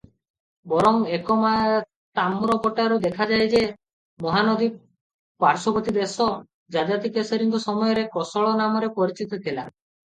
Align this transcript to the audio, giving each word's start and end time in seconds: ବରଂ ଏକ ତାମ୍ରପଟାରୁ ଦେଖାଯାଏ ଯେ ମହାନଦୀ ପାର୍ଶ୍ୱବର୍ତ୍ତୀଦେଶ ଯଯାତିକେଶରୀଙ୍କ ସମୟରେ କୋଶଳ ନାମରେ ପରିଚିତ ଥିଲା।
ବରଂ 0.71 0.95
ଏକ 1.17 1.35
ତାମ୍ରପଟାରୁ 2.21 2.97
ଦେଖାଯାଏ 3.05 3.45
ଯେ 3.53 3.61
ମହାନଦୀ 4.25 4.73
ପାର୍ଶ୍ୱବର୍ତ୍ତୀଦେଶ 5.45 6.31
ଯଯାତିକେଶରୀଙ୍କ 6.79 7.65
ସମୟରେ 7.71 8.11
କୋଶଳ 8.19 8.61
ନାମରେ 8.67 8.95
ପରିଚିତ 9.01 9.45
ଥିଲା। 9.49 9.71